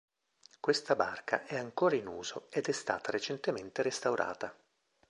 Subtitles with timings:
[0.59, 4.51] Questa barca è ancora in uso ed è stata recentemente restaurata.